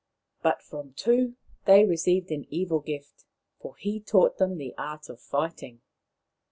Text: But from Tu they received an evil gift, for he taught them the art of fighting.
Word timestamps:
But 0.41 0.63
from 0.63 0.93
Tu 0.93 1.35
they 1.65 1.85
received 1.85 2.31
an 2.31 2.47
evil 2.49 2.79
gift, 2.79 3.23
for 3.59 3.75
he 3.77 3.99
taught 3.99 4.39
them 4.39 4.57
the 4.57 4.73
art 4.75 5.09
of 5.09 5.21
fighting. 5.21 5.81